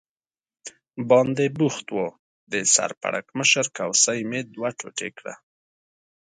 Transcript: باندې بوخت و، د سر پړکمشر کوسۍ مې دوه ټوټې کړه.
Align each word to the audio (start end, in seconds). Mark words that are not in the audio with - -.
باندې 1.09 1.45
بوخت 1.57 1.87
و، 1.95 1.97
د 2.51 2.53
سر 2.73 2.91
پړکمشر 3.01 3.65
کوسۍ 3.77 4.19
مې 4.29 4.41
دوه 4.53 4.69
ټوټې 4.79 5.09
کړه. 5.17 5.33